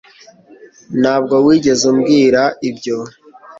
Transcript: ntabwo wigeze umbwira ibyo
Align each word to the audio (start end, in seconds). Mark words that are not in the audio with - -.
ntabwo 1.01 1.35
wigeze 1.45 1.83
umbwira 1.91 2.41
ibyo 2.69 2.97